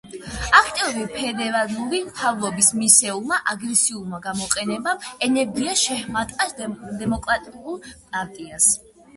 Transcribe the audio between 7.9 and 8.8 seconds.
პარტიას.